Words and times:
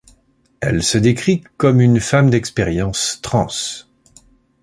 Elle 0.61 0.81
se 0.81 0.97
décrit 0.97 1.43
comme 1.57 1.79
une 1.79 1.99
femme 1.99 2.31
d'expérience 2.31 3.19
trans. 3.21 3.51